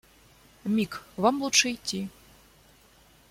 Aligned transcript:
Мик, 0.65 1.03
вам 1.17 1.41
лучше 1.43 1.71
идти. 1.73 2.09